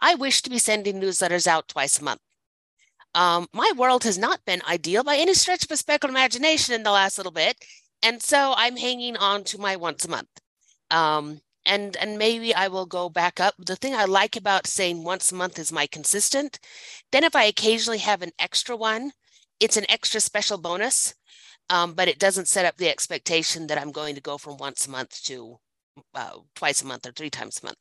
[0.01, 2.21] I wish to be sending newsletters out twice a month.
[3.15, 6.75] Um, my world has not been ideal by any stretch of a speck of imagination
[6.75, 7.57] in the last little bit,
[8.03, 10.29] and so I'm hanging on to my once a month.
[10.91, 13.55] Um, and and maybe I will go back up.
[13.59, 16.61] The thing I like about saying once a month is my consistent.
[17.13, 19.13] Then if I occasionally have an extra one,
[19.61, 21.15] it's an extra special bonus,
[21.71, 24.87] um, but it doesn't set up the expectation that I'm going to go from once
[24.87, 25.59] a month to
[26.15, 27.77] uh, twice a month or three times a month.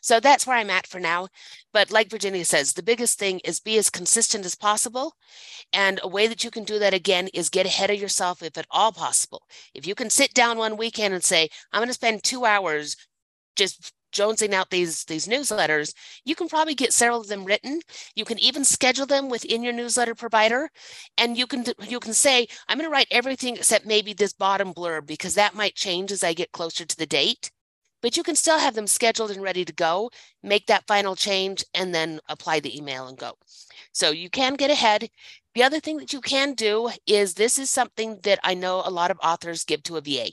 [0.00, 1.28] So that's where I'm at for now.
[1.72, 5.14] But like Virginia says, the biggest thing is be as consistent as possible.
[5.72, 8.58] And a way that you can do that again is get ahead of yourself if
[8.58, 9.42] at all possible.
[9.74, 12.96] If you can sit down one weekend and say, I'm going to spend two hours
[13.56, 15.92] just jonesing out these these newsletters
[16.24, 17.80] you can probably get several of them written.
[18.14, 20.70] You can even schedule them within your newsletter provider.
[21.18, 24.72] And you can you can say i'm going to write everything except maybe this bottom
[24.74, 27.50] blurb because that might change as i get closer to the date.
[28.02, 30.10] But you can still have them scheduled and ready to go
[30.42, 33.34] make that final change and then apply the email and go.
[33.92, 35.08] So you can get ahead.
[35.54, 38.90] The other thing that you can do is this is something that i know a
[38.90, 40.30] lot of authors give to a va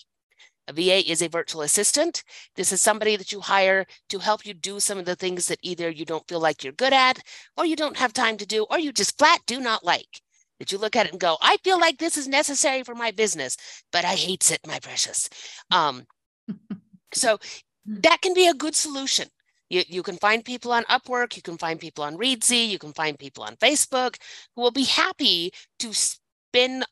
[0.69, 2.23] a VA is a virtual assistant.
[2.55, 5.60] This is somebody that you hire to help you do some of the things that
[5.63, 7.19] either you don't feel like you're good at,
[7.58, 10.21] or you don't have time to do, or you just flat do not like.
[10.60, 13.12] That you look at it and go, I feel like this is necessary for my
[13.12, 13.55] business,
[13.91, 15.29] but I hate it, my precious.
[15.71, 16.05] Um,
[17.13, 17.39] so
[17.86, 19.27] that can be a good solution.
[19.69, 22.91] You, you can find people on Upwork, you can find people on Reedsy, you can
[22.93, 24.17] find people on Facebook
[24.55, 26.84] who will be happy to spin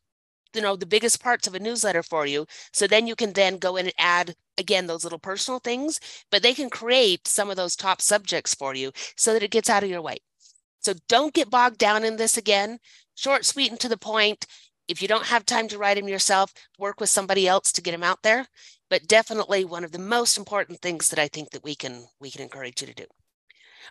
[0.54, 2.46] you know the biggest parts of a newsletter for you.
[2.74, 6.00] So then you can then go in and add again those little personal things
[6.32, 9.70] but they can create some of those top subjects for you so that it gets
[9.70, 10.18] out of your way.
[10.80, 12.80] So don't get bogged down in this again.
[13.16, 14.46] Short sweet and to the point.
[14.88, 17.92] If you don't have time to write them yourself work with somebody else to get
[17.92, 18.48] them out there.
[18.90, 22.32] But definitely one of the most important things that i think that we can we
[22.32, 23.06] can encourage you to do.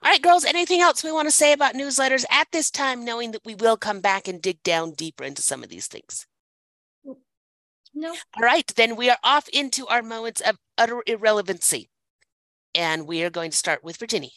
[0.03, 3.31] All right, girls, anything else we want to say about newsletters at this time, knowing
[3.33, 6.27] that we will come back and dig down deeper into some of these things?
[7.97, 8.11] No.
[8.11, 11.89] All right, then we are off into our moments of utter irrelevancy.
[12.75, 14.35] And we are going to start with Virginie.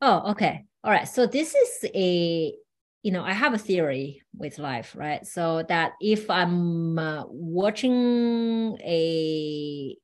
[0.00, 0.64] Oh, okay.
[0.84, 1.08] All right.
[1.08, 2.54] So this is a,
[3.02, 5.26] you know, I have a theory with life, right?
[5.26, 9.96] So that if I'm uh, watching a,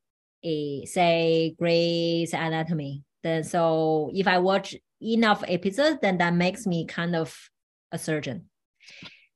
[0.42, 6.84] a say Grey's Anatomy, then so if I watch enough episodes, then that makes me
[6.86, 7.38] kind of
[7.92, 8.46] a surgeon.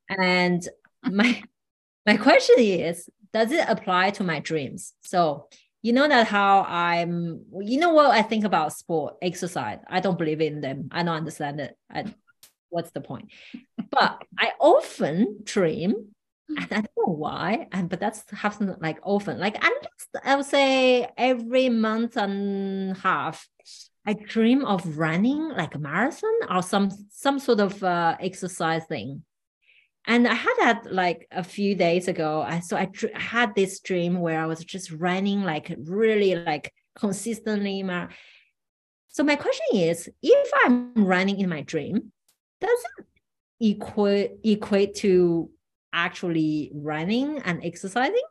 [0.09, 0.67] And
[1.05, 1.45] my
[2.07, 4.93] my question is does it apply to my dreams?
[5.03, 5.49] So
[5.83, 9.79] you know that how i'm you know what i think about sport exercise.
[9.87, 10.89] I don't believe in them.
[10.91, 11.77] I don't understand it.
[11.93, 12.07] I,
[12.71, 13.31] what's the point?
[13.91, 16.07] But i often dream
[16.49, 19.39] and i don't know why and but that's happens like often.
[19.39, 19.63] Like
[20.25, 23.47] i would say every month and half
[24.07, 29.23] I dream of running like a marathon or some some sort of uh, exercise thing.
[30.07, 32.43] And I had that like a few days ago.
[32.43, 36.73] I so I dr- had this dream where I was just running like really like
[36.95, 37.83] consistently.
[37.83, 38.09] My,
[39.09, 42.13] so my question is, if I'm running in my dream,
[42.61, 43.07] does it
[43.61, 45.51] equate equate to
[45.93, 48.23] actually running and exercising?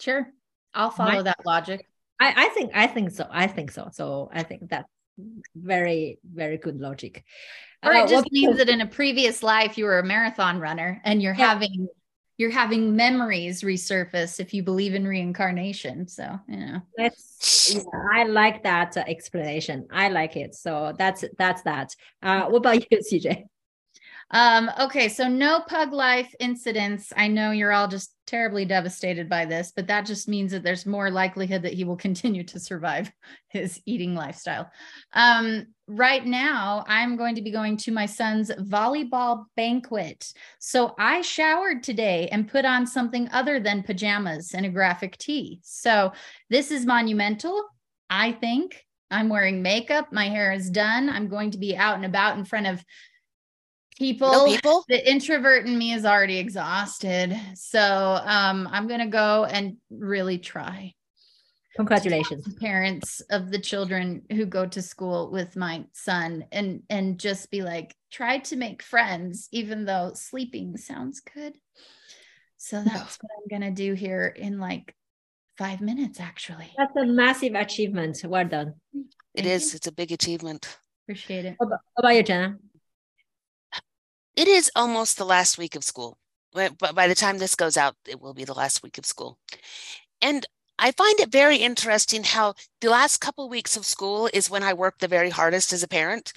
[0.00, 0.32] Sure.
[0.74, 1.86] I'll follow my, that logic.
[2.18, 3.26] I, I think I think so.
[3.30, 3.90] I think so.
[3.92, 4.88] So I think that's
[5.54, 7.24] very, very good logic.
[7.82, 11.00] Or it uh, just means that in a previous life you were a marathon runner
[11.04, 11.48] and you're yeah.
[11.48, 11.88] having
[12.40, 16.08] you're having memories resurface if you believe in reincarnation.
[16.08, 16.80] So, you know.
[16.96, 17.82] That's yeah,
[18.14, 19.86] I like that explanation.
[19.90, 20.54] I like it.
[20.54, 21.94] So that's that's that.
[22.22, 23.44] Uh, what about you, CJ?
[24.32, 27.12] Um, okay, so no pug life incidents.
[27.16, 30.86] I know you're all just terribly devastated by this, but that just means that there's
[30.86, 33.10] more likelihood that he will continue to survive
[33.48, 34.70] his eating lifestyle.
[35.12, 40.32] Um, right now, I'm going to be going to my son's volleyball banquet.
[40.60, 45.58] So I showered today and put on something other than pajamas and a graphic tee.
[45.64, 46.12] So
[46.48, 47.60] this is monumental,
[48.08, 48.84] I think.
[49.10, 50.12] I'm wearing makeup.
[50.12, 51.08] My hair is done.
[51.08, 52.84] I'm going to be out and about in front of
[54.00, 54.82] people no people?
[54.88, 57.38] the introvert in me is already exhausted.
[57.54, 60.94] So um i'm gonna go and really try.
[61.76, 62.52] Congratulations.
[62.60, 67.62] Parents of the children who go to school with my son and and just be
[67.62, 71.54] like try to make friends even though sleeping sounds good.
[72.56, 74.96] So that's what i'm gonna do here in like
[75.58, 76.72] five minutes actually.
[76.78, 78.22] That's a massive achievement.
[78.24, 78.74] Well done.
[79.34, 79.72] It Thank is.
[79.72, 79.76] you.
[79.76, 80.78] it's a big achievement.
[81.04, 81.56] Appreciate it.
[81.60, 82.56] How about, how about you jenna
[84.40, 86.16] it is almost the last week of school.
[86.54, 89.38] But by the time this goes out, it will be the last week of school.
[90.22, 90.46] And
[90.78, 94.72] I find it very interesting how the last couple weeks of school is when I
[94.72, 96.32] work the very hardest as a parent.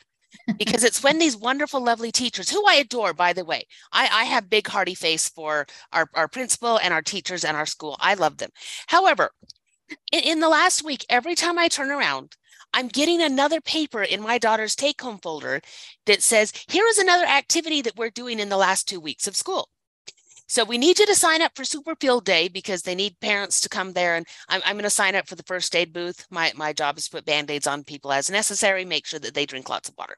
[0.57, 4.23] because it's when these wonderful, lovely teachers, who I adore, by the way, I, I
[4.25, 7.95] have big hearty face for our, our principal and our teachers and our school.
[8.01, 8.49] I love them.
[8.87, 9.31] However,
[10.11, 12.35] in, in the last week, every time I turn around,
[12.73, 15.61] I'm getting another paper in my daughter's take home folder
[16.05, 19.35] that says, here is another activity that we're doing in the last two weeks of
[19.35, 19.69] school.
[20.45, 23.61] So we need you to sign up for Super Field Day because they need parents
[23.61, 24.15] to come there.
[24.15, 26.27] And I'm, I'm going to sign up for the first aid booth.
[26.29, 29.45] My, my job is to put band-aids on people as necessary, make sure that they
[29.45, 30.15] drink lots of water.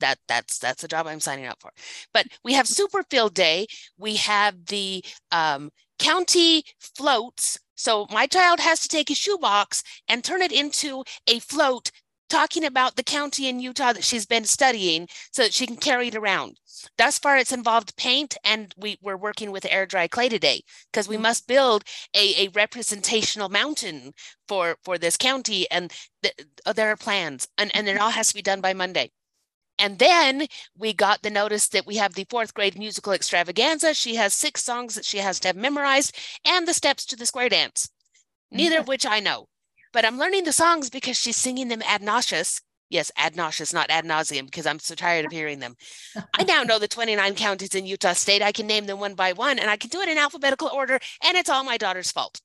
[0.00, 1.70] That that's that's the job I'm signing up for.
[2.12, 3.66] But we have Super Field Day.
[3.96, 10.24] We have the um, county floats so my child has to take a shoebox and
[10.24, 11.90] turn it into a float
[12.28, 16.08] talking about the county in Utah that she's been studying so that she can carry
[16.08, 16.58] it around.
[16.96, 20.62] Thus far, it's involved paint, and we, we're working with air dry clay today
[20.92, 21.22] because we mm-hmm.
[21.22, 24.12] must build a, a representational mountain
[24.46, 25.68] for, for this county.
[25.70, 26.34] And th-
[26.74, 29.10] there are plans, and, and it all has to be done by Monday.
[29.78, 33.94] And then we got the notice that we have the fourth grade musical extravaganza.
[33.94, 37.26] She has six songs that she has to have memorized and the steps to the
[37.26, 37.88] square dance,
[38.50, 38.88] neither of mm-hmm.
[38.88, 39.48] which I know.
[39.92, 42.60] But I'm learning the songs because she's singing them ad nauseous.
[42.90, 45.76] Yes, ad nauseous, not ad nauseum, because I'm so tired of hearing them.
[46.34, 48.40] I now know the 29 counties in Utah State.
[48.40, 50.98] I can name them one by one, and I can do it in alphabetical order,
[51.22, 52.40] and it's all my daughter's fault.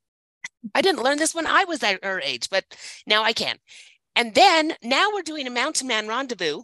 [0.75, 2.65] I didn't learn this when I was at her age, but
[3.07, 3.57] now I can.
[4.15, 6.63] And then now we're doing a Mountain Man rendezvous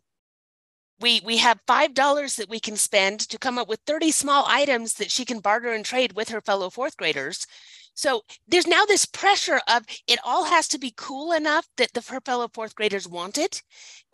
[1.00, 4.46] we we have five dollars that we can spend to come up with 30 small
[4.48, 7.46] items that she can barter and trade with her fellow fourth graders.
[7.94, 12.02] So there's now this pressure of it all has to be cool enough that the
[12.10, 13.62] her fellow fourth graders want it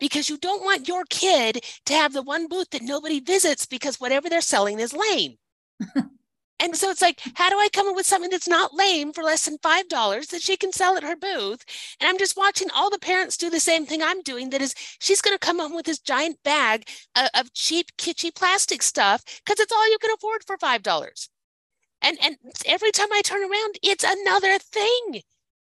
[0.00, 4.00] because you don't want your kid to have the one booth that nobody visits because
[4.00, 5.36] whatever they're selling is lame
[6.58, 9.22] And so it's like, how do I come up with something that's not lame for
[9.22, 11.64] less than $5 that she can sell at her booth?
[12.00, 14.50] And I'm just watching all the parents do the same thing I'm doing.
[14.50, 18.34] That is, she's going to come home with this giant bag of, of cheap, kitschy
[18.34, 21.28] plastic stuff because it's all you can afford for $5.
[22.02, 25.22] And, and every time I turn around, it's another thing.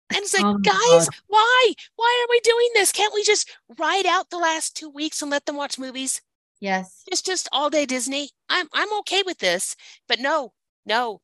[0.09, 1.15] And it's like, oh guys, God.
[1.27, 1.73] why?
[1.95, 2.91] Why are we doing this?
[2.91, 6.21] Can't we just ride out the last two weeks and let them watch movies?
[6.59, 7.03] Yes.
[7.07, 8.29] It's just all day Disney.
[8.49, 9.75] I'm I'm okay with this.
[10.07, 10.53] But no,
[10.85, 11.21] no,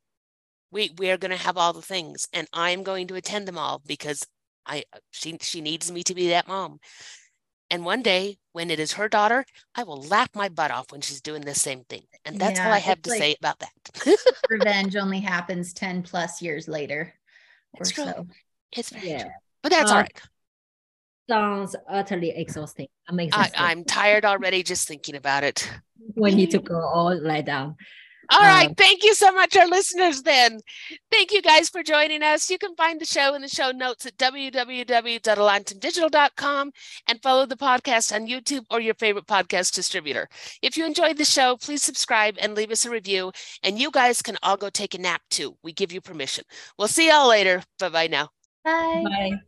[0.72, 3.48] we we are going to have all the things, and I am going to attend
[3.48, 4.26] them all because
[4.66, 6.80] I she she needs me to be that mom.
[7.70, 9.46] And one day, when it is her daughter,
[9.76, 12.04] I will laugh my butt off when she's doing the same thing.
[12.24, 14.18] And that's yeah, all I have to like say about that.
[14.50, 17.14] revenge only happens 10 plus years later.
[17.74, 18.06] It's true.
[18.06, 18.28] So.
[18.72, 19.24] It's very yeah.
[19.24, 19.32] true.
[19.64, 20.22] But that's uh, all right.
[21.30, 22.88] Sounds utterly exhausting.
[23.10, 23.62] I'm exhausted.
[23.62, 25.70] I, am tired already just thinking about it.
[26.16, 27.76] we need to go all lie down.
[28.30, 28.68] All right.
[28.68, 30.60] Um, Thank you so much, our listeners, then.
[31.12, 32.50] Thank you guys for joining us.
[32.50, 36.72] You can find the show in the show notes at www.elantumdigital.com
[37.08, 40.28] and follow the podcast on YouTube or your favorite podcast distributor.
[40.62, 43.32] If you enjoyed the show, please subscribe and leave us a review.
[43.64, 45.56] And you guys can all go take a nap too.
[45.64, 46.44] We give you permission.
[46.78, 47.64] We'll see y'all later.
[47.80, 48.30] Bye bye now.
[48.64, 49.04] Bye.
[49.06, 49.40] Bye.